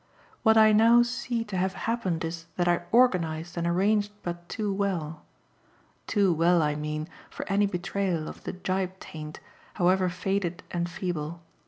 What 0.41 0.57
I 0.57 0.71
now 0.71 1.03
see 1.03 1.43
to 1.43 1.55
have 1.55 1.73
happened 1.85 2.25
is 2.25 2.47
that 2.55 2.67
I 2.67 2.85
organised 2.91 3.55
and 3.55 3.67
arranged 3.67 4.11
but 4.23 4.49
too 4.49 4.73
well 4.73 5.21
too 6.07 6.33
well, 6.33 6.63
I 6.63 6.73
mean, 6.73 7.07
for 7.29 7.45
any 7.47 7.67
betrayal 7.67 8.27
of 8.27 8.43
the 8.43 8.53
Gyp 8.53 8.93
taint, 8.99 9.39
however 9.75 10.09
faded 10.09 10.63
and 10.71 10.89
feeble. 10.89 11.43